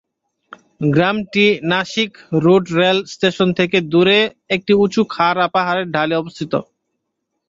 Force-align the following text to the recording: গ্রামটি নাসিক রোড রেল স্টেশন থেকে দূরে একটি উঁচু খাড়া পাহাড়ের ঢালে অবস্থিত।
গ্রামটি 0.93 1.45
নাসিক 1.71 2.11
রোড 2.43 2.65
রেল 2.77 2.97
স্টেশন 3.13 3.49
থেকে 3.59 3.77
দূরে 3.91 4.19
একটি 4.55 4.73
উঁচু 4.75 5.01
খাড়া 5.13 5.45
পাহাড়ের 5.55 5.87
ঢালে 5.91 6.15
অবস্থিত। 6.17 6.53